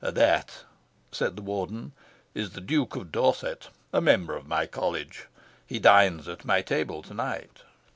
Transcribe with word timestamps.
"That," 0.03 0.63
said 1.11 1.35
the 1.35 1.43
Warden, 1.43 1.91
"is 2.33 2.53
the 2.53 2.59
Duke 2.61 2.95
of 2.95 3.11
Dorset, 3.11 3.69
a 3.93 4.01
member 4.01 4.35
of 4.35 4.47
my 4.47 4.65
College. 4.65 5.27
He 5.67 5.77
dines 5.77 6.27
at 6.27 6.43
my 6.43 6.63
table 6.63 7.03
to 7.03 7.13
night." 7.13 7.61